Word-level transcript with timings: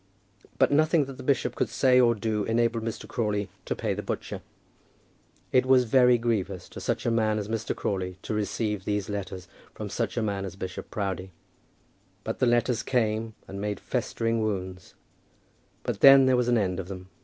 But 0.57 0.71
nothing 0.71 1.05
that 1.05 1.17
the 1.17 1.21
bishop 1.23 1.53
could 1.53 1.69
say 1.69 2.01
or 2.01 2.15
do 2.15 2.43
enabled 2.45 2.83
Mr. 2.83 3.07
Crawley 3.07 3.49
to 3.65 3.75
pay 3.75 3.93
the 3.93 4.01
butcher. 4.01 4.41
It 5.51 5.63
was 5.63 5.83
very 5.83 6.17
grievous 6.17 6.67
to 6.69 6.81
such 6.81 7.05
a 7.05 7.11
man 7.11 7.37
as 7.37 7.47
Mr. 7.47 7.75
Crawley 7.75 8.17
to 8.23 8.33
receive 8.33 8.83
these 8.85 9.09
letters 9.11 9.47
from 9.75 9.89
such 9.89 10.17
a 10.17 10.23
man 10.23 10.43
as 10.43 10.55
Bishop 10.55 10.89
Proudie; 10.89 11.29
but 12.23 12.39
the 12.39 12.47
letters 12.47 12.81
came, 12.81 13.35
and 13.47 13.61
made 13.61 13.79
festering 13.79 14.41
wounds, 14.41 14.95
but 15.83 15.99
then 15.99 16.25
there 16.25 16.35
was 16.35 16.47
an 16.47 16.57
end 16.57 16.79
of 16.79 16.87
them. 16.87 17.09